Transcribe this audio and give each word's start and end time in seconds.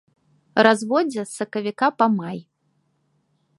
Разводдзе 0.67 1.19
з 1.19 1.27
сакавіка 1.39 1.87
па 1.99 2.05
май. 2.17 2.39